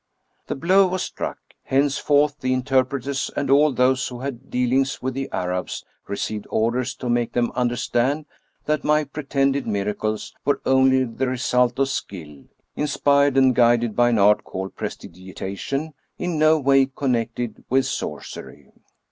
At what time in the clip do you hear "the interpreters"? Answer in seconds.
2.39-3.29